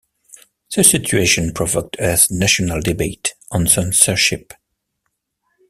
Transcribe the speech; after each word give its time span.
The 0.75 0.83
situation 0.83 1.53
provoked 1.53 1.95
a 1.99 2.17
national 2.31 2.81
debate 2.81 3.35
on 3.51 3.67
censorship. 3.67 4.51